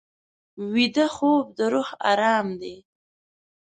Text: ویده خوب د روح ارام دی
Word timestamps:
ویده 0.73 1.07
خوب 1.15 1.45
د 1.57 1.59
روح 1.73 1.89
ارام 2.11 2.47
دی 2.61 2.75